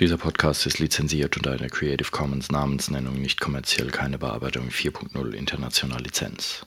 [0.00, 6.00] Dieser Podcast ist lizenziert unter einer Creative Commons Namensnennung nicht kommerziell keine Bearbeitung 4.0 international
[6.00, 6.64] Lizenz.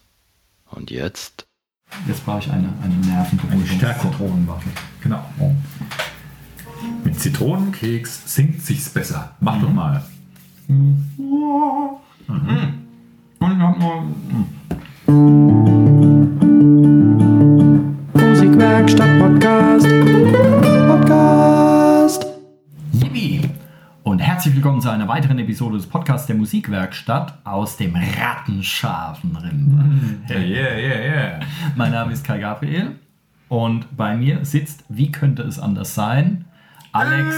[0.69, 1.47] Und jetzt?
[2.07, 3.65] Jetzt brauche ich eine, eine Nervenberuhigung.
[3.65, 4.11] Stärkung.
[4.11, 4.69] Zitronenwaffe.
[5.01, 5.25] Genau.
[7.03, 9.35] Mit Zitronenkeks singt sich's besser.
[9.39, 10.05] Mach doch mal.
[10.67, 11.11] Und
[12.29, 14.13] ich hab nur.
[24.43, 30.29] Herzlich willkommen zu einer weiteren Episode des Podcasts der Musikwerkstatt aus dem rattenscharfen Rimbach.
[30.29, 31.39] Yeah, yeah, yeah, yeah.
[31.77, 32.99] Mein Name ist Kai Gabriel
[33.47, 36.43] und bei mir sitzt, wie könnte es anders sein,
[36.91, 37.33] Alex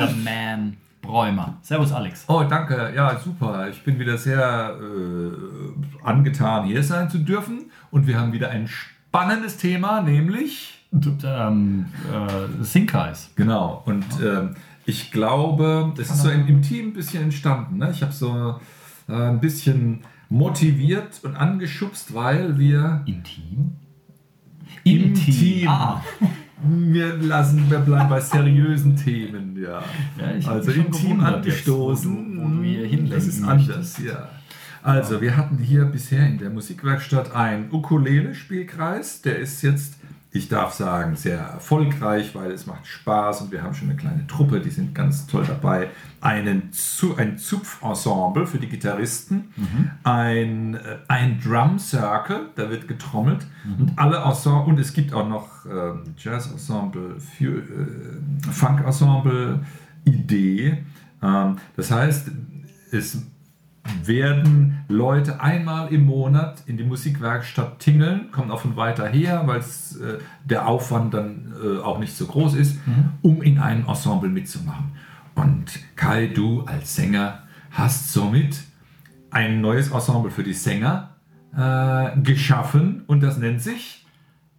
[0.00, 1.58] the Man Bräumer.
[1.62, 2.24] Servus, Alex.
[2.26, 2.92] Oh, danke.
[2.92, 3.68] Ja, super.
[3.68, 7.70] Ich bin wieder sehr äh, angetan, hier sein zu dürfen.
[7.92, 10.74] Und wir haben wieder ein spannendes Thema, nämlich.
[11.22, 13.30] Ähm, äh, Singkreis.
[13.36, 13.82] Genau.
[13.86, 14.56] Und ähm,
[14.88, 17.76] ich glaube, das ist so im, im Team ein bisschen entstanden.
[17.78, 17.90] Ne?
[17.90, 18.58] Ich habe so
[19.08, 23.72] äh, ein bisschen motiviert und angeschubst, weil wir Intim?
[24.84, 25.68] Im Team.
[25.68, 26.02] Ah,
[26.62, 29.82] Wir lassen, wir bleiben bei seriösen Themen, ja.
[30.18, 32.38] Ja, also im Team gewundert jetzt, angestoßen.
[32.38, 34.28] wo du- wo Das ist anders, ja.
[34.82, 39.22] Also, wir hatten hier bisher in der Musikwerkstatt einen Ukulele-Spielkreis.
[39.22, 39.98] Der ist jetzt,
[40.38, 44.26] ich darf sagen, sehr erfolgreich, weil es macht Spaß und wir haben schon eine kleine
[44.26, 45.88] Truppe, die sind ganz toll dabei.
[46.20, 49.52] Einen Zu ein Zupfensemble für die Gitarristen,
[50.04, 53.46] ein, äh, ein Drum Circle, da wird getrommelt
[53.78, 59.60] und alle Ensemble, und es gibt auch noch ähm, Jazz-Ensemble, für, äh, Funk-Ensemble,
[60.04, 60.84] Idee.
[61.22, 62.30] Ähm, das heißt,
[62.90, 63.22] es
[64.04, 69.60] werden Leute einmal im Monat in die Musikwerkstatt tingeln, kommen auch von weiter her, weil
[69.60, 72.78] äh, der Aufwand dann äh, auch nicht so groß ist,
[73.22, 74.92] um in einem Ensemble mitzumachen.
[75.34, 78.64] Und Kai, du als Sänger hast somit
[79.30, 81.10] ein neues Ensemble für die Sänger
[81.56, 84.06] äh, geschaffen und das nennt sich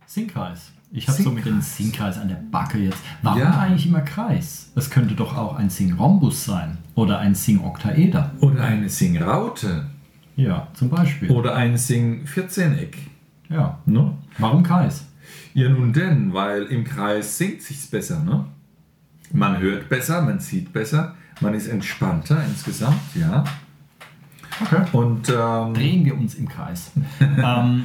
[0.05, 0.71] Singkreis.
[0.91, 2.15] Ich habe so mit dem Singkreis.
[2.15, 2.97] Singkreis an der Backe jetzt.
[3.21, 3.59] Warum Ja.
[3.59, 4.71] eigentlich immer Kreis?
[4.75, 8.31] Es könnte doch auch ein Singrhombus sein oder ein Singoktaeder.
[8.41, 9.85] oder eine Singraute
[10.35, 11.29] Ja, zum Beispiel.
[11.29, 12.97] oder ein Sing-14-Eck.
[13.49, 13.77] Ja.
[13.85, 14.13] Ne?
[14.39, 15.05] Warum Kreis?
[15.53, 18.45] Ja, nun denn, weil im Kreis singt sich's besser, ne?
[19.31, 23.43] Man hört besser, man sieht besser, man ist entspannter insgesamt, ja.
[24.61, 24.85] Okay.
[24.91, 26.91] Und ähm, Drehen wir uns im Kreis.
[27.21, 27.83] ähm,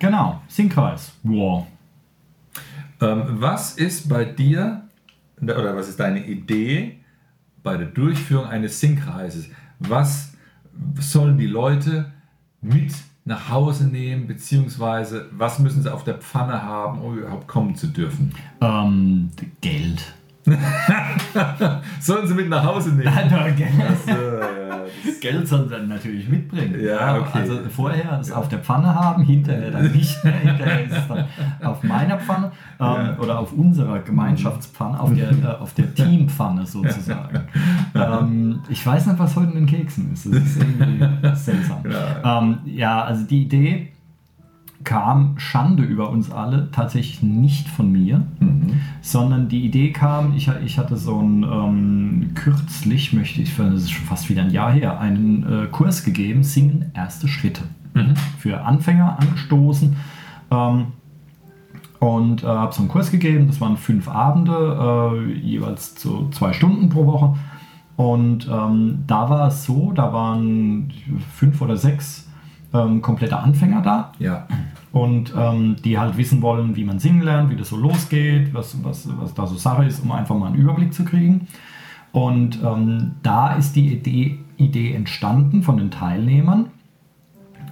[0.00, 1.12] genau, Singkreis.
[1.22, 1.66] Wow.
[3.00, 4.82] Ähm, was ist bei dir,
[5.40, 6.98] oder was ist deine Idee
[7.62, 9.48] bei der Durchführung eines Singkreises?
[9.78, 10.32] Was
[10.98, 12.12] sollen die Leute
[12.60, 12.92] mit
[13.24, 17.86] nach Hause nehmen, beziehungsweise was müssen sie auf der Pfanne haben, um überhaupt kommen zu
[17.86, 18.34] dürfen?
[18.60, 20.14] Ähm, Geld.
[22.00, 23.02] Sollen sie mit nach Hause nehmen?
[23.56, 23.70] Geld.
[24.06, 26.74] So, ja, das- Geld sollen sie dann natürlich mitbringen.
[26.84, 27.38] Ja, okay.
[27.40, 30.34] Also vorher es auf der Pfanne haben, hinterher dann nicht mehr.
[30.34, 31.24] Hinterher ist es dann
[31.62, 33.16] auf meiner Pfanne ähm, Ja.
[33.18, 37.40] oder auf unserer Gemeinschaftspfanne, auf der, äh, auf der Teampfanne sozusagen.
[37.94, 40.26] ähm, ich weiß nicht, was heute in den Keksen ist.
[40.26, 41.06] Das ist irgendwie
[41.36, 41.78] seltsam.
[41.90, 42.40] Ja.
[42.42, 43.92] Ähm, ja, also die Idee
[44.84, 48.26] kam Schande über uns alle tatsächlich nicht von mir,
[49.00, 53.90] sondern die Idee kam, ich, ich hatte so ein ähm, kürzlich, möchte ich, das ist
[53.90, 57.62] schon fast wieder ein Jahr her, einen äh, Kurs gegeben, Singen erste Schritte.
[58.38, 59.96] Für Anfänger angestoßen.
[60.50, 60.86] Ähm,
[62.00, 66.52] und äh, habe so einen Kurs gegeben, das waren fünf Abende, äh, jeweils so zwei
[66.52, 67.34] Stunden pro Woche.
[67.96, 70.92] Und ähm, da war es so, da waren
[71.32, 72.28] fünf oder sechs
[72.74, 74.46] ähm, komplette Anfänger da ja.
[74.92, 78.82] und ähm, die halt wissen wollen, wie man singen lernt, wie das so losgeht, was,
[78.82, 81.46] was, was da so Sache ist, um einfach mal einen Überblick zu kriegen.
[82.12, 86.66] Und ähm, da ist die Idee, Idee entstanden von den Teilnehmern,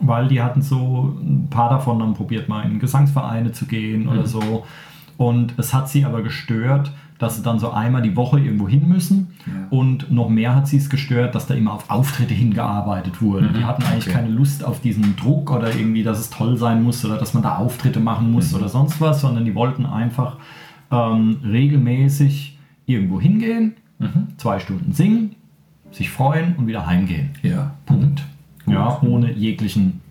[0.01, 4.27] weil die hatten so, ein paar davon haben probiert, mal in Gesangsvereine zu gehen oder
[4.27, 4.65] so.
[5.17, 6.91] Und es hat sie aber gestört,
[7.23, 9.29] dass sie dann so einmal die Woche irgendwo hin müssen.
[9.71, 13.49] Und noch mehr hat sie es gestört, dass da immer auf Auftritte hingearbeitet wurde.
[13.57, 14.17] Die hatten eigentlich Okay.
[14.17, 17.43] keine Lust auf diesen Druck oder irgendwie, dass es toll sein muss oder dass man
[17.43, 20.37] da Auftritte machen muss oder sonst was, sondern die wollten einfach
[20.91, 23.75] ähm, regelmäßig irgendwo hingehen,
[24.37, 25.37] zwei Stunden singen,
[25.93, 27.31] sich freuen und wieder heimgehen.
[27.43, 27.75] Ja.
[27.87, 28.23] Punkt.
[28.67, 30.02] Ja, ohne jeglichen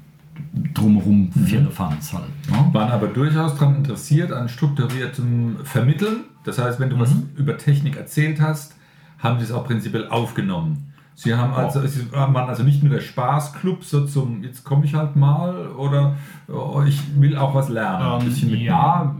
[0.74, 2.25] drumherum Firlefanz halt.
[2.50, 2.74] Ne?
[2.74, 6.25] Waren aber durchaus daran interessiert an strukturiertem Vermitteln.
[6.44, 8.75] Das heißt, wenn du was über Technik erzählt hast,
[9.19, 10.88] haben sie es auch prinzipiell aufgenommen.
[11.13, 14.95] Sie haben also, sie waren also nicht nur der Spaßclub, so zum, jetzt komme ich
[14.95, 16.15] halt mal, oder
[16.48, 18.01] oh, ich will auch was lernen.
[18.06, 18.65] ein Ähm, bisschen mitnehmen.
[18.65, 19.15] ja,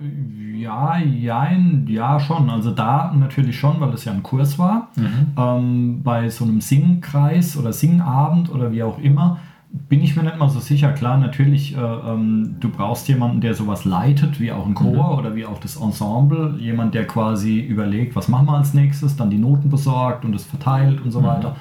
[0.56, 2.50] Ja, jein, ja, schon.
[2.50, 4.90] Also da natürlich schon, weil das ja ein Kurs war.
[5.38, 9.40] Ähm, bei so einem Singkreis oder Singabend oder wie auch immer,
[9.74, 10.92] bin ich mir nicht mal so sicher.
[10.92, 15.36] Klar, natürlich, äh, ähm, du brauchst jemanden, der sowas leitet, wie auch ein Chor oder
[15.36, 16.56] wie auch das Ensemble.
[16.60, 20.44] Jemand, der quasi überlegt, was machen wir als nächstes, dann die Noten besorgt und es
[20.44, 21.56] verteilt und so weiter.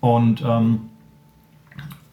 [0.00, 0.78] Und ähm,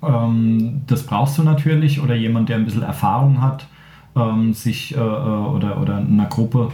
[0.03, 3.67] ähm, das brauchst du natürlich oder jemand, der ein bisschen Erfahrung hat,
[4.15, 6.71] ähm, sich äh, äh, oder, oder in einer Gruppe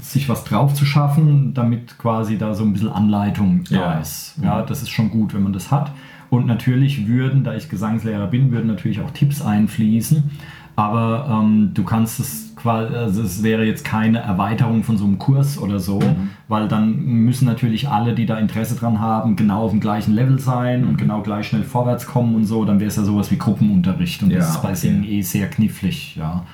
[0.00, 3.92] sich was drauf zu schaffen, damit quasi da so ein bisschen Anleitung da Ja.
[3.94, 4.34] ist.
[4.42, 5.90] Ja, das ist schon gut, wenn man das hat.
[6.30, 10.30] Und natürlich würden, da ich Gesangslehrer bin, würden natürlich auch Tipps einfließen.
[10.76, 15.18] Aber ähm, du kannst es quasi, also es wäre jetzt keine Erweiterung von so einem
[15.18, 16.00] Kurs oder so,
[16.48, 20.38] weil dann müssen natürlich alle, die da Interesse dran haben, genau auf dem gleichen Level
[20.38, 22.64] sein und genau gleich schnell vorwärts kommen und so.
[22.64, 24.76] Dann wäre es ja sowas wie Gruppenunterricht und Ja, das ist bei okay.
[24.76, 26.16] Singen eh sehr knifflig.
[26.16, 26.46] Ja.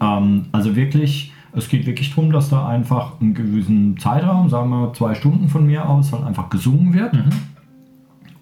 [0.00, 4.92] Ähm, also wirklich, es geht wirklich darum, dass da einfach einen gewissen Zeitraum, sagen wir
[4.94, 7.12] zwei Stunden von mir aus, halt einfach gesungen wird.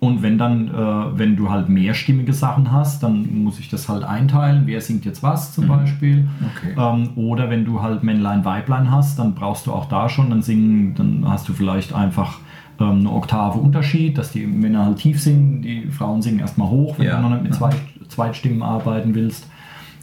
[0.06, 4.05] Und wenn dann, äh, wenn du halt mehrstimmige Sachen hast, dann muss ich das halt
[4.05, 6.29] einteilen, wer singt jetzt was zum Beispiel.
[6.56, 6.75] Okay.
[6.79, 10.43] Ähm, oder wenn du halt Männlein, Weiblein hast, dann brauchst du auch da schon, dann
[10.43, 12.38] singen, dann hast du vielleicht einfach
[12.79, 16.99] ähm, eine Oktave Unterschied, dass die Männer halt tief singen, die Frauen singen erstmal hoch,
[16.99, 17.17] wenn Ja.
[17.17, 17.70] du noch nicht mit zwei,
[18.08, 19.50] Zweitstimmen arbeiten willst.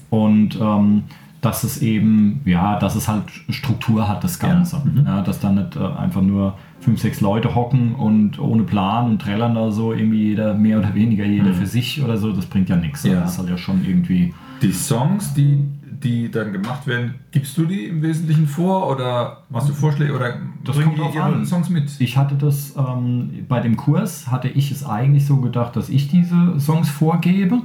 [0.10, 1.04] Und ähm,
[1.44, 4.82] dass es eben, ja, dass es halt Struktur hat, das Ganze.
[5.06, 9.22] Ja, dass da nicht äh, einfach nur fünf, sechs Leute hocken und ohne Plan und
[9.22, 12.70] trällern da so irgendwie jeder, mehr oder weniger jeder für sich oder so, das bringt
[12.70, 13.04] ja nichts.
[13.04, 13.22] Ja.
[13.22, 14.34] Das soll ja schon irgendwie.
[14.62, 15.66] Die Songs, die,
[16.04, 20.36] die dann gemacht werden, gibst du die im Wesentlichen vor oder machst du Vorschläge oder
[20.64, 21.46] Das bringen die ihre an.
[21.46, 21.90] Songs mit?
[22.00, 26.10] Ich hatte das ähm, bei dem Kurs, hatte ich es eigentlich so gedacht, dass ich
[26.10, 27.62] diese Songs vorgebe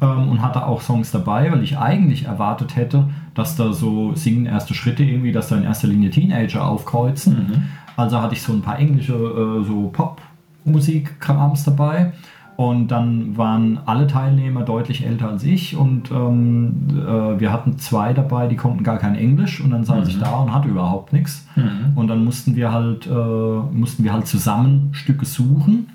[0.00, 4.46] ähm, und hatte auch Songs dabei, weil ich eigentlich erwartet hätte, dass da so singen
[4.46, 7.68] erste Schritte irgendwie, dass da in erster Linie Teenager aufkreuzen.
[7.96, 12.12] Also hatte ich so ein paar englische äh, so Pop-Musik-Krams dabei.
[12.56, 18.14] Und dann waren alle Teilnehmer deutlich älter als ich und ähm, äh, wir hatten zwei
[18.14, 21.46] dabei, die konnten gar kein Englisch und dann saß ich da und hatte überhaupt nichts.
[21.94, 25.88] Und dann mussten wir halt, äh, mussten wir halt zusammen Stücke suchen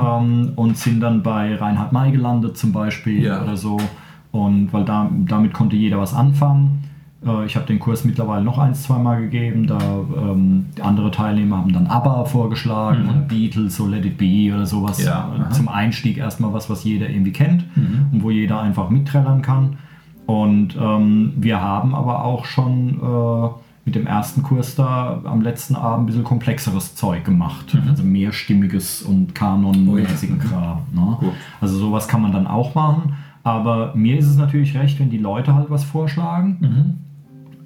[0.00, 3.42] ähm, und sind dann bei Reinhard May gelandet zum Beispiel Ja.
[3.42, 3.76] oder so.
[4.30, 6.84] Und weil da, damit konnte jeder was anfangen.
[7.26, 9.66] Äh, Ich habe den Kurs mittlerweile noch ein, zwei Mal gegeben.
[9.66, 9.78] Da
[10.16, 14.66] ähm, die andere Teilnehmer haben dann ABBA vorgeschlagen oder Beatles, so Let It Be oder
[14.66, 15.02] sowas.
[15.04, 15.38] Ja, Äh.
[15.38, 15.50] Mhm.
[15.52, 17.64] Zum Einstieg erstmal was, was jeder irgendwie kennt
[18.12, 19.78] und wo jeder einfach mitträllern kann.
[20.26, 23.48] Und ähm, wir haben aber auch schon äh,
[23.84, 27.76] mit dem ersten Kurs da am letzten Abend ein bisschen komplexeres Zeug gemacht.
[27.88, 30.78] Also mehrstimmiges und kanonmäßigen Kram.
[30.92, 31.16] Ne?
[31.60, 33.14] Also sowas kann man dann auch machen.
[33.44, 36.96] Aber mir ist es natürlich recht, wenn die Leute halt was vorschlagen.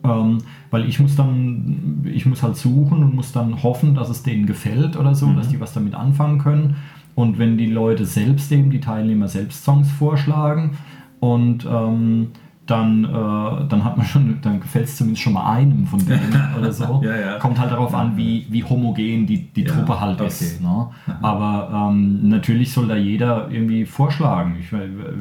[0.02, 0.38] Ähm,
[0.70, 4.47] weil ich muss dann, ich muss halt suchen und muss dann hoffen, dass es denen
[4.47, 6.76] gefällt oder so, dass die was damit anfangen können.
[7.14, 10.79] Und wenn die Leute selbst eben, die Teilnehmer selbst Songs vorschlagen
[11.19, 12.29] und ähm,
[12.67, 16.32] dann, äh, dann hat man schon, dann gefällt es zumindest schon mal einem von denen
[16.58, 17.02] oder so.
[17.05, 17.38] Ja, ja.
[17.38, 20.29] Kommt halt darauf an, wie, wie homogen die, die Ja, Truppe halt okay.
[20.29, 20.62] ist.
[20.62, 20.87] Ne?
[21.20, 24.56] Aber ähm, natürlich soll da jeder irgendwie vorschlagen.
[24.61, 24.73] Ich,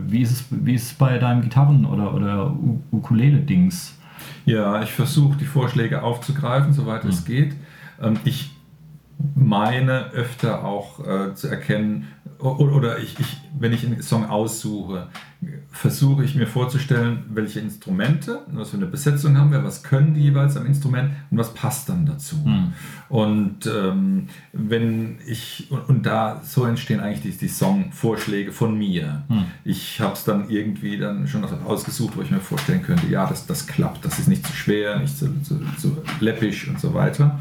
[0.07, 2.55] wie, ist es, wie ist es bei deinem Gitarren- oder, oder
[2.91, 3.98] Ukulele-Dings?
[4.45, 7.53] Ja, ich versuche die Vorschläge aufzugreifen, soweit es geht.
[8.01, 8.51] Ähm, ich
[9.35, 12.07] meine öfter auch äh, zu erkennen,
[12.39, 15.07] oder ich, ich, wenn ich einen Song aussuche,
[15.71, 20.21] versuche ich mir vorzustellen, welche Instrumente, was für eine Besetzung haben wir, was können die
[20.21, 22.37] jeweils am Instrument und was passt dann dazu.
[23.09, 29.23] Und ähm, wenn ich, und, und da so entstehen eigentlich die, die Songvorschläge von mir.
[29.65, 33.45] Ich habe es dann irgendwie dann schon ausgesucht, wo ich mir vorstellen könnte, ja, das,
[33.45, 37.39] das klappt, das ist nicht zu schwer, nicht zu, zu, zu läppisch und so weiter.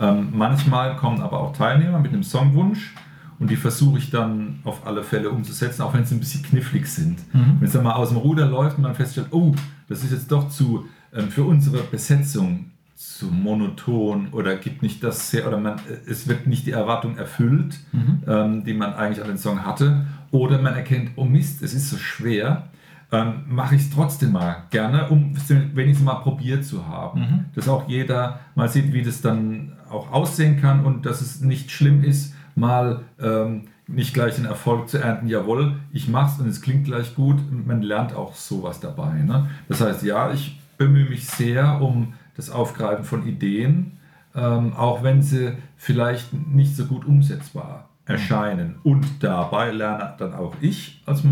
[0.00, 2.94] Ähm, manchmal kommen aber auch Teilnehmer mit einem Songwunsch
[3.38, 6.86] und die versuche ich dann auf alle Fälle umzusetzen, auch wenn sie ein bisschen knifflig
[6.86, 7.18] sind.
[7.58, 9.54] Wenn es dann mal aus dem Ruder läuft und man feststellt, oh,
[9.88, 15.30] das ist jetzt doch zu ähm, für unsere Besetzung zu monoton oder gibt nicht das
[15.30, 17.78] sehr, oder man, äh, es wird nicht die Erwartung erfüllt,
[18.26, 21.90] ähm, die man eigentlich an den Song hatte, oder man erkennt, oh Mist, es ist
[21.90, 22.68] so schwer,
[23.10, 27.20] ähm, mache ich es trotzdem mal gerne, um es wenigstens mal probiert zu haben.
[27.54, 31.70] Dass auch jeder mal sieht, wie das dann auch aussehen kann und dass es nicht
[31.70, 36.48] schlimm ist, mal ähm, nicht gleich den Erfolg zu ernten, jawohl, ich mache es und
[36.48, 37.38] es klingt gleich gut.
[37.66, 39.22] Man lernt auch sowas dabei.
[39.22, 39.48] Ne?
[39.68, 43.98] Das heißt, ja, ich bemühe mich sehr um das Aufgreifen von Ideen,
[44.34, 48.76] ähm, auch wenn sie vielleicht nicht so gut umsetzbar erscheinen.
[48.84, 51.24] Und dabei lerne dann auch ich als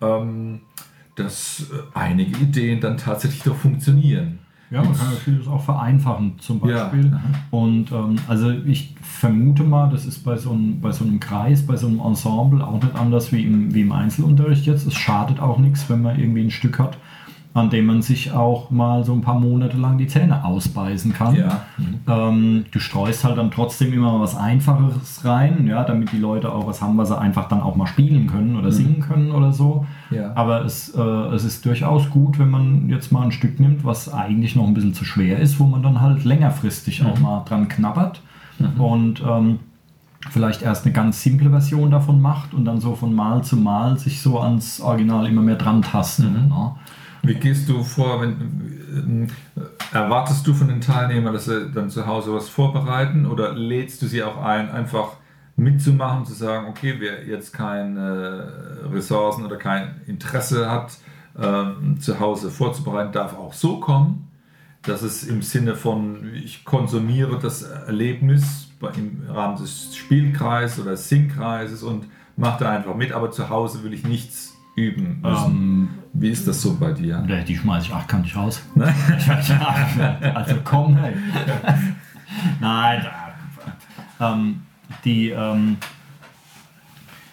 [0.00, 0.60] ähm,
[1.16, 4.38] dass äh, einige Ideen dann tatsächlich doch funktionieren.
[4.70, 7.12] Ja, man kann ja vieles auch vereinfachen, zum Ja, Beispiel.
[7.14, 7.22] aha.
[7.52, 11.64] Und ähm, also ich vermute mal, das ist bei so, einem, bei so einem Kreis,
[11.64, 14.84] bei so einem Ensemble auch nicht anders wie im, wie im Einzelunterricht jetzt.
[14.86, 16.98] Es schadet auch nichts, wenn man irgendwie ein Stück hat,
[17.56, 21.34] an dem man sich auch mal so ein paar Monate lang die Zähne ausbeißen kann.
[21.34, 21.62] Ja.
[22.06, 26.66] Ähm, du streust halt dann trotzdem immer was Einfacheres rein, ja, damit die Leute auch
[26.66, 29.86] was haben, was sie einfach dann auch mal spielen können oder singen können oder so.
[30.10, 30.32] Ja.
[30.34, 34.12] Aber es, äh, es ist durchaus gut, wenn man jetzt mal ein Stück nimmt, was
[34.12, 37.68] eigentlich noch ein bisschen zu schwer ist, wo man dann halt längerfristig auch mal dran
[37.68, 38.20] knabbert
[38.78, 39.60] und ähm,
[40.30, 43.98] vielleicht erst eine ganz simple Version davon macht und dann so von Mal zu Mal
[43.98, 46.32] sich so ans Original immer mehr dran tastet.
[46.32, 46.48] Ne?
[47.26, 49.28] Wie gehst du vor, wenn ähm,
[49.92, 54.06] erwartest du von den Teilnehmern, dass sie dann zu Hause was vorbereiten oder lädst du
[54.06, 55.16] sie auch ein, einfach
[55.56, 58.52] mitzumachen, zu sagen, okay, wer jetzt keine
[58.92, 60.98] Ressourcen oder kein Interesse hat,
[61.38, 64.28] ähm, zu Hause vorzubereiten, darf auch so kommen,
[64.82, 71.82] dass es im Sinne von, ich konsumiere das Erlebnis im Rahmen des Spielkreises oder Singkreises
[71.82, 72.06] und
[72.36, 75.46] mache da einfach mit, aber zu Hause will ich nichts üben müssen.
[75.46, 77.18] Ähm, Wie ist das so bei dir?
[77.48, 78.62] Die schmeiße ich achtkantig raus.
[78.74, 78.86] Ne?
[80.34, 81.14] also komm, hey.
[82.60, 83.06] Nein,
[84.20, 84.62] ähm,
[85.04, 85.76] die, ähm,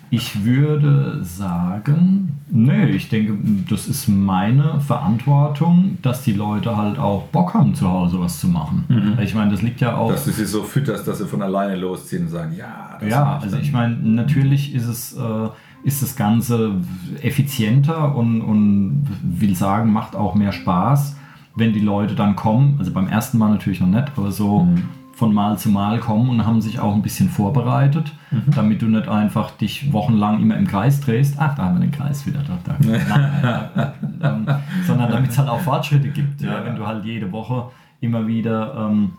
[0.10, 3.36] ich würde sagen, nee, ich denke,
[3.68, 8.48] das ist meine Verantwortung, dass die Leute halt auch Bock haben, zu Hause was zu
[8.48, 9.18] machen.
[9.24, 10.12] Ich meine, das liegt ja auch.
[10.12, 13.40] Dass du sie so fütterst, dass sie von alleine losziehen und sagen, ja, das Ja,
[13.42, 15.50] also ich meine, natürlich ist es äh,
[15.84, 16.76] ist das Ganze
[17.22, 21.18] effizienter und, und will sagen, macht auch mehr Spaß,
[21.56, 22.76] wenn die Leute dann kommen.
[22.80, 24.68] Also beim ersten Mal natürlich noch nicht, aber so
[25.14, 28.12] von Mal zu Mal kommen und haben sich auch ein bisschen vorbereitet,
[28.56, 31.36] damit du nicht einfach dich wochenlang immer im Kreis drehst.
[31.38, 32.42] Ach, da haben wir den Kreis wieder.
[32.42, 33.94] Da, da.
[34.20, 34.56] Nein, ähm,
[34.88, 36.42] sondern damit es halt auch Fortschritte gibt.
[36.42, 36.66] Ja, Ja.
[36.66, 37.68] Wenn du halt jede Woche
[38.02, 39.12] immer wieder ähm,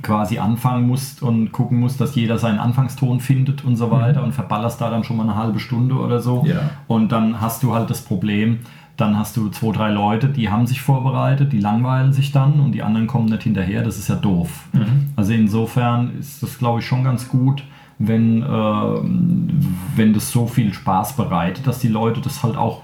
[0.00, 4.32] quasi anfangen musst und gucken musst, dass jeder seinen Anfangston findet und so weiter und
[4.32, 6.44] verballerst da dann schon mal eine halbe Stunde oder so.
[6.46, 6.70] Ja.
[6.86, 8.60] Und dann hast du halt das Problem,
[8.96, 12.72] dann hast du zwei, drei Leute, die haben sich vorbereitet, die langweilen sich dann und
[12.72, 13.82] die anderen kommen nicht hinterher.
[13.82, 14.68] Das ist ja doof.
[15.16, 17.64] Also insofern ist das, glaube ich, schon ganz gut,
[17.98, 19.48] wenn, ähm,
[19.96, 22.82] wenn das so viel Spaß bereitet, dass die Leute das halt auch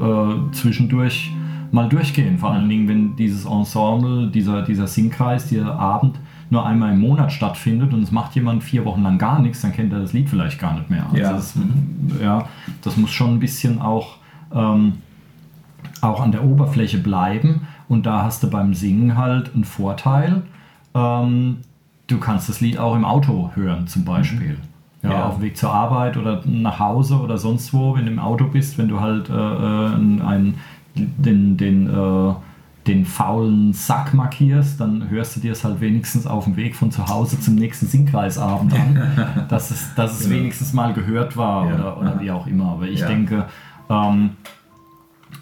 [0.00, 1.32] äh, zwischendurch
[1.70, 2.38] mal durchgehen.
[2.38, 6.18] Vor allen Dingen, wenn dieses Ensemble, dieser, dieser Singkreis, dieser Abend
[6.54, 9.72] nur einmal im Monat stattfindet und es macht jemand vier Wochen lang gar nichts, dann
[9.72, 11.04] kennt er das Lied vielleicht gar nicht mehr.
[11.04, 11.32] Also Ja.
[11.32, 11.54] Das,
[12.22, 12.44] ja,
[12.82, 14.16] das muss schon ein bisschen auch,
[14.54, 14.94] ähm,
[16.00, 20.42] auch an der Oberfläche bleiben und da hast du beim Singen halt einen Vorteil.
[20.94, 21.58] Ähm,
[22.06, 24.56] du kannst das Lied auch im Auto hören zum Beispiel.
[25.02, 25.24] Ja, Ja.
[25.26, 28.46] auf dem Weg zur Arbeit oder nach Hause oder sonst wo, wenn du im Auto
[28.46, 29.94] bist, wenn du halt äh, äh,
[30.24, 30.54] einen,
[30.96, 32.32] den, den, äh,
[32.86, 36.90] den faulen Sack markierst, dann hörst du dir es halt wenigstens auf dem Weg von
[36.90, 40.40] zu Hause zum nächsten Singkreisabend an, dass es, dass es Genau.
[40.40, 41.74] wenigstens mal gehört war Ja.
[41.74, 42.72] oder, oder wie auch immer.
[42.72, 43.08] Aber ich Ja.
[43.08, 43.46] denke,
[43.88, 44.30] ähm,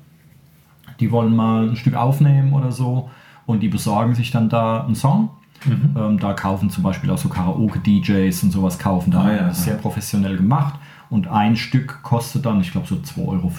[1.00, 3.10] die wollen mal ein Stück aufnehmen oder so
[3.46, 5.30] und die besorgen sich dann da einen Song.
[5.66, 9.22] Ähm, da kaufen zum Beispiel auch so Karaoke-DJs und sowas kaufen da.
[9.22, 10.74] Ah, ja, sehr professionell gemacht
[11.10, 13.50] und ein Stück kostet dann, ich glaube, so 2,50 Euro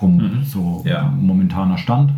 [0.00, 1.04] rum, so Ja.
[1.04, 2.12] momentaner Stand.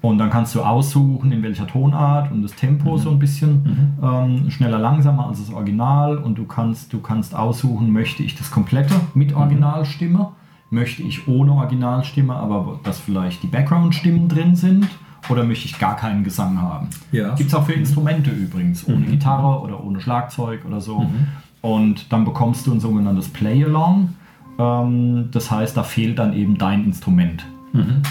[0.00, 4.50] Und dann kannst du aussuchen, in welcher Tonart und das Tempo so ein bisschen ähm,
[4.50, 6.18] schneller, langsamer als das Original.
[6.18, 10.28] Und du kannst, du kannst aussuchen, möchte ich das komplette mit Originalstimme,
[10.68, 14.88] möchte ich ohne Originalstimme, aber dass vielleicht die Background-Stimmen drin sind,
[15.30, 16.88] oder möchte ich gar keinen Gesang haben.
[17.12, 17.34] Ja.
[17.34, 21.06] Gibt es auch für Instrumente übrigens, ohne Gitarre oder ohne Schlagzeug oder so.
[21.62, 24.10] Und dann bekommst du ein sogenanntes Play-Along.
[24.58, 27.44] Ähm, das heißt, da fehlt dann eben dein Instrument.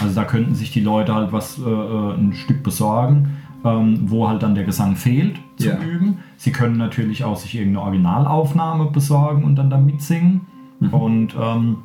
[0.02, 3.30] Also da könnten sich die Leute halt was, äh, äh, ein Stück besorgen,
[3.64, 5.78] ähm, wo halt dann der Gesang fehlt zu Ja.
[5.78, 6.18] üben.
[6.36, 10.42] Sie können natürlich auch sich irgendeine Originalaufnahme besorgen und dann da mitsingen.
[10.90, 11.78] Und ähm,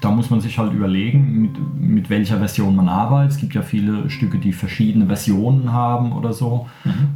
[0.00, 3.32] da muss man sich halt überlegen, mit, mit welcher Version man arbeitet.
[3.32, 6.66] Es gibt ja viele Stücke, die verschiedene Versionen haben oder so.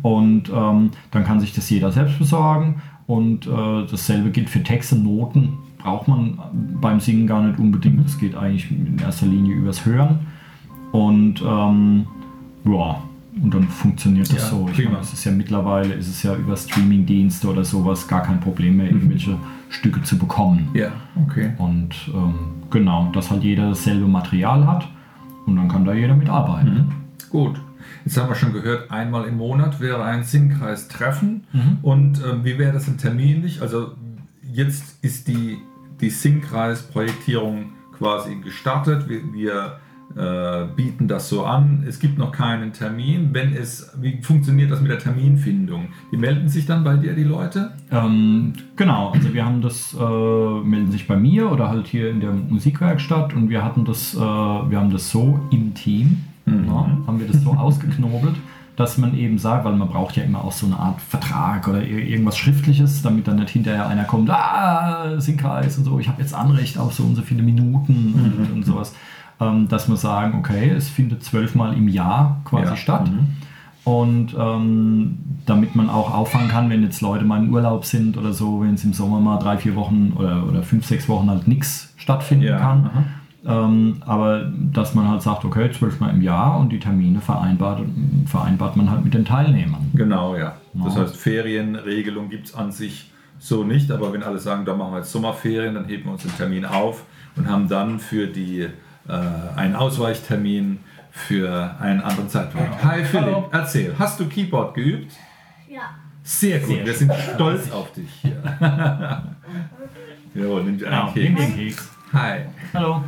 [0.02, 2.82] Und ähm, dann kann sich das jeder selbst besorgen.
[3.06, 5.58] Und äh, dasselbe gilt für Texte, Noten.
[5.78, 6.38] Braucht man
[6.80, 8.04] beim Singen gar nicht unbedingt.
[8.04, 10.20] Das geht eigentlich in erster Linie übers Hören.
[10.92, 12.06] Und ähm,
[12.64, 13.02] ja,
[13.42, 14.68] und dann funktioniert das Ja, so.
[14.72, 18.40] Ich meine, es ist ja mittlerweile ist es ja über Streamingdienste oder sowas gar kein
[18.40, 20.68] Problem mehr, irgendwelche Stücke zu bekommen.
[20.74, 21.52] Ja, okay.
[21.58, 22.34] Und ähm,
[22.70, 24.88] genau, dass halt jeder dasselbe Material hat
[25.46, 26.92] und dann kann da jeder mitarbeiten.
[27.30, 27.60] Gut.
[28.04, 31.44] Jetzt haben wir schon gehört, einmal im Monat wäre ein Singkreis-Treffen.
[31.52, 31.78] Mhm.
[31.82, 33.62] Und ähm, wie wäre das denn terminlich?
[33.62, 33.92] Also
[34.42, 35.58] jetzt ist die,
[36.00, 39.08] die Singkreis-Projektierung quasi gestartet.
[39.08, 39.80] Wir, wir
[40.16, 41.84] äh, bieten das so an.
[41.86, 43.30] Es gibt noch keinen Termin.
[43.32, 45.88] Wenn es, wie funktioniert das mit der Terminfindung?
[46.12, 47.72] Die melden sich dann bei dir, die Leute?
[47.90, 52.20] Ähm, genau, also wir haben das, äh, melden sich bei mir oder halt hier in
[52.20, 57.20] der Musikwerkstatt und wir hatten das, äh, wir haben das so im Team, ja, haben
[57.20, 58.34] wir das so ausgeknobelt,
[58.74, 61.78] dass man eben sagt, weil man braucht ja immer auch so eine Art Vertrag oder
[61.78, 66.20] ir- irgendwas Schriftliches, damit dann nicht hinterher einer kommt, ah, Singkreis und so, ich habe
[66.20, 68.92] jetzt Anrecht auf so und so viele Minuten und, und sowas,
[69.40, 72.76] ähm, dass wir sagen, okay, es findet zwölfmal im Jahr quasi Ja.
[72.76, 73.10] statt.
[73.84, 78.32] Und ähm, damit man auch auffangen kann, wenn jetzt Leute mal in Urlaub sind oder
[78.32, 81.48] so, wenn es im Sommer mal drei, vier Wochen oder, oder fünf, sechs Wochen halt
[81.48, 82.90] nichts stattfinden Ja, kann.
[83.46, 87.80] Ähm, aber dass man halt sagt, okay, zwölfmal im Jahr und die Termine vereinbart,
[88.26, 89.90] vereinbart man halt mit den Teilnehmern.
[89.94, 90.56] Genau, ja.
[90.74, 91.00] Das Ja.
[91.00, 94.98] heißt, Ferienregelung gibt es an sich so nicht, aber wenn alle sagen, da machen wir
[94.98, 97.04] jetzt Sommerferien, dann heben wir uns den Termin auf
[97.36, 98.66] und haben dann für die
[99.08, 99.12] äh,
[99.58, 100.78] einen Ausweichtermin
[101.10, 102.82] für einen anderen Zeitpunkt.
[102.84, 103.48] Hi Philipp, Hallo.
[103.52, 105.12] erzähl, hast du Keyboard geübt?
[105.68, 105.82] Ja.
[106.22, 108.40] Sehr gut, Sehr wir sind stolz auf dich hier.
[110.34, 111.76] jo, nimm dir Genau, einen nimm den Keks.
[111.76, 111.90] Keks.
[112.12, 112.40] Hi.
[112.74, 113.04] Hallo.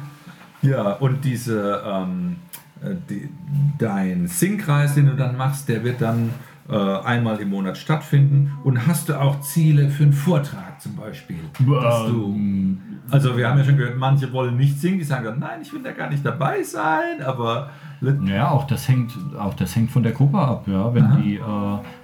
[0.62, 2.36] Ja, und diese, ähm,
[2.82, 3.28] äh, die,
[3.78, 6.30] dein Singkreis, den du dann machst, der wird dann
[6.68, 8.52] äh, einmal im Monat stattfinden.
[8.64, 11.38] Und hast du auch Ziele für einen Vortrag zum Beispiel?
[11.58, 12.80] Dass du, Ähm,
[13.12, 15.72] also wir haben ja schon gehört, manche wollen nicht singen, die sagen dann, nein, ich
[15.72, 17.70] will da gar nicht dabei sein, aber
[18.26, 20.92] Ja, auch das hängt, auch das hängt von der Gruppe ab, ja.
[20.92, 21.16] Wenn Aha.
[21.16, 21.40] die, äh,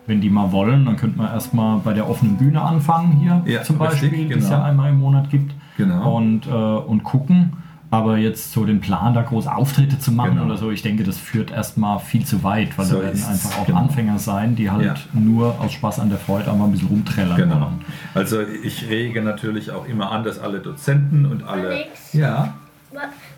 [0.07, 3.63] wenn die mal wollen, dann könnte man erstmal bei der offenen Bühne anfangen hier Ja,
[3.63, 4.59] zum richtig, Beispiel, die es genau.
[4.59, 5.55] ja einmal im Monat gibt.
[5.77, 6.17] Genau.
[6.17, 7.53] Und, äh, und gucken.
[7.91, 10.45] Aber jetzt so den Plan, da große Auftritte zu machen Genau.
[10.45, 13.59] oder so, ich denke, das führt erstmal viel zu weit, weil So da werden einfach
[13.59, 13.79] auch genau.
[13.79, 14.95] Anfänger sein, die halt Ja.
[15.15, 17.61] nur aus Spaß an der Freude einmal ein bisschen rumträllern Genau.
[17.63, 17.85] wollen.
[18.15, 21.69] Also ich rege natürlich auch immer an, dass alle Dozenten und alle.
[21.69, 22.13] Alex?
[22.13, 22.55] Ja,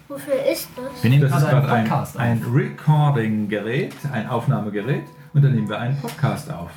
[0.09, 1.03] Wofür ist das?
[1.05, 2.23] Wir nehmen das ist gerade ein, Podcast auf.
[2.23, 6.71] ein Recording-Gerät, ein Aufnahmegerät und dann nehmen wir einen Podcast auf.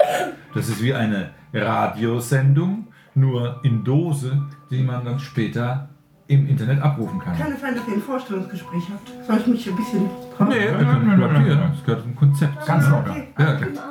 [0.53, 5.89] Das ist wie eine Radiosendung, nur in Dose, die man dann später
[6.33, 7.37] im Internet abrufen kann.
[7.37, 9.25] Kann es sein, dass ihr ein Vorstellungsgespräch habt?
[9.27, 10.49] Soll ich mich ein bisschen dran?
[10.49, 11.59] Nee, nein, nein, nein.
[11.73, 12.65] Das gehört zum Konzept.
[12.65, 13.11] Ganz locker.
[13.11, 13.27] Okay.
[13.39, 13.83] Ja, klar.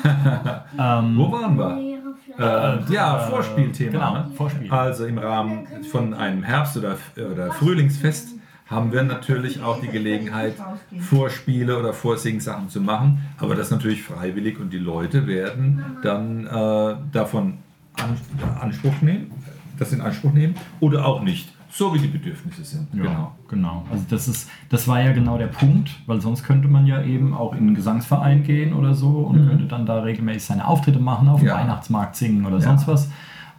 [0.78, 1.98] Ähm, Wo waren wir?
[2.38, 3.90] Äh, ja, Äh, Vorspielthema.
[3.90, 4.30] genau, ne?
[4.36, 4.70] Vorspiel.
[4.70, 6.96] Also im Rahmen von einem Herbst- oder,
[7.32, 8.28] oder Frühlingsfest
[8.66, 10.54] haben wir natürlich auch die Gelegenheit,
[11.00, 13.26] Vorspiele oder Vorsingsachen zu machen.
[13.38, 17.54] Aber das natürlich freiwillig und die Leute werden dann äh, davon
[17.98, 18.16] an,
[18.60, 19.32] Anspruch nehmen,
[19.78, 21.52] das in Anspruch nehmen oder auch nicht.
[21.70, 22.88] So wie die Bedürfnisse sind.
[22.94, 23.32] Ja, Genau.
[23.48, 23.84] genau.
[23.90, 27.34] Also das ist, das war ja genau der Punkt, weil sonst könnte man ja eben
[27.34, 31.28] auch in einen Gesangsverein gehen oder so und könnte dann da regelmäßig seine Auftritte machen,
[31.28, 31.48] auf dem Mhm.
[31.48, 31.58] Ja.
[31.58, 32.62] Weihnachtsmarkt singen oder Ja.
[32.62, 33.10] sonst was.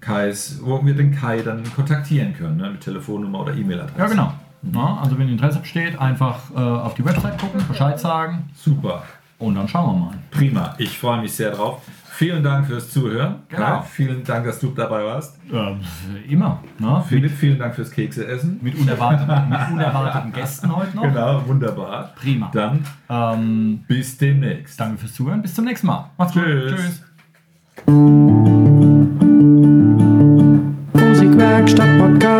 [0.00, 2.70] Kais, wo wir den Kai dann kontaktieren können, ne?
[2.70, 3.98] mit Telefonnummer oder E-Mail-Adresse.
[3.98, 4.32] Ja, genau.
[4.72, 9.02] Na, also wenn Interesse besteht, einfach äh, auf die Website gucken, Bescheid sagen Super.
[9.38, 10.14] und dann schauen wir mal.
[10.30, 10.74] Prima.
[10.78, 11.82] Ich freue mich sehr drauf.
[12.10, 13.36] Vielen Dank fürs Zuhören.
[13.48, 13.62] Genau.
[13.62, 15.38] Kai, vielen Dank, dass du dabei warst.
[15.52, 15.80] Ähm,
[16.26, 16.60] immer.
[16.78, 17.04] Ne?
[17.06, 18.58] Philipp, vielen Dank fürs Kekse essen.
[18.62, 21.02] Mit unerwarteten, mit unerwarteten Gästen heute noch.
[21.02, 22.12] Genau, wunderbar.
[22.18, 22.50] Prima.
[22.54, 24.80] Dann Ähm, bis demnächst.
[24.80, 25.42] danke fürs Zuhören.
[25.42, 26.08] Bis zum nächsten Mal.
[26.16, 26.42] Macht's gut.
[26.44, 27.02] Tschüss.
[27.84, 27.96] Tschüss.
[30.94, 32.35] Musikwerkstatt Podcast.